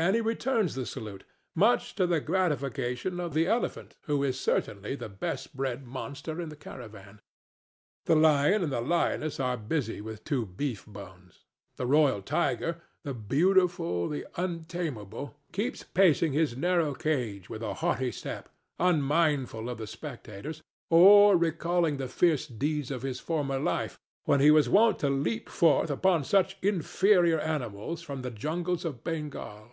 [0.00, 1.24] Annie returns the salute,
[1.56, 6.50] much to the gratification of the elephant, who is certainly the best bred monster in
[6.50, 7.20] the caravan.
[8.04, 11.42] The lion and the lioness are busy with two beef bones.
[11.74, 18.12] The royal tiger, the beautiful, the untamable, keeps pacing his narrow cage with a haughty
[18.12, 18.48] step,
[18.78, 24.52] unmindful of the spectators or recalling the fierce deeds of his former life, when he
[24.52, 29.72] was wont to leap forth upon such inferior animals from the jungles of Bengal.